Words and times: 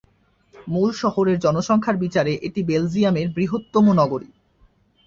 মূল 0.67 0.89
শহরের 0.93 1.37
জনসংখ্যার 1.39 1.97
বিচারে 1.97 2.33
এটি 2.41 2.61
বেলজিয়ামের 2.63 3.27
বৃহত্তম 3.29 3.85
নগরী। 3.93 4.29